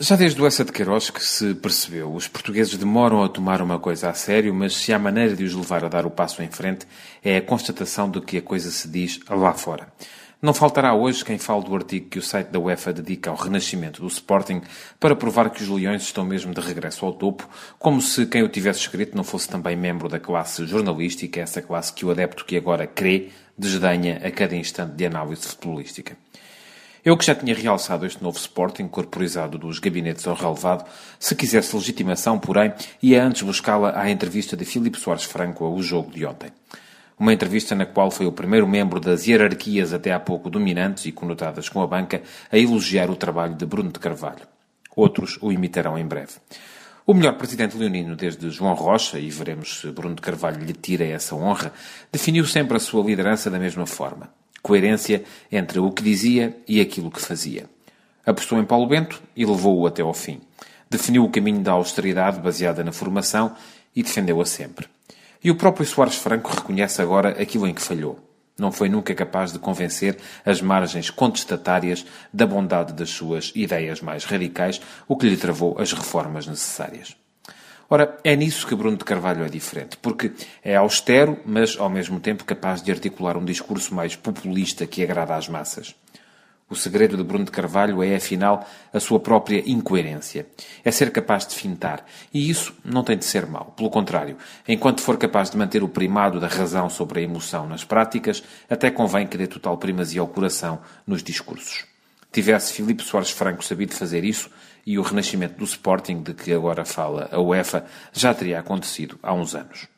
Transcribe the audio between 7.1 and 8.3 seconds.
é a constatação de